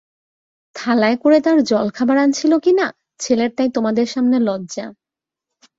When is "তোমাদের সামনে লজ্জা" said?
3.69-4.85